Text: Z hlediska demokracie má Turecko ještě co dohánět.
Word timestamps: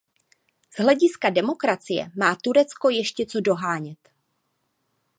Z 0.69 0.75
hlediska 0.77 1.29
demokracie 1.29 2.11
má 2.17 2.35
Turecko 2.35 2.89
ještě 2.89 3.25
co 3.25 3.39
dohánět. 3.41 4.09